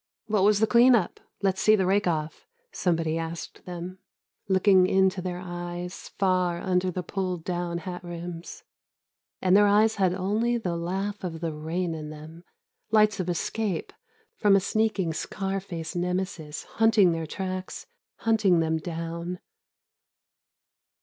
[0.28, 1.20] "What was the clean up?
[1.42, 3.98] Let's see the rakeoff," somebody asked them,
[4.48, 8.62] looking into their eyes far under the pulled down hat rims;
[9.42, 12.44] and their eyes had only the laugh of the rain in them,
[12.92, 13.92] lights of escape
[14.38, 17.84] from a sneaking scar face Nemesis hunting their tracks,
[18.20, 19.38] hunting them down.